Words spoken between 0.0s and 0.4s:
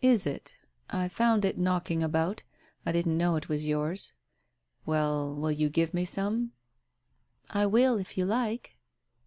"Is